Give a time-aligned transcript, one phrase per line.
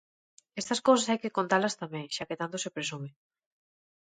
[0.61, 3.09] Estas cousas hai que contalas tamén xa que tanto se presume.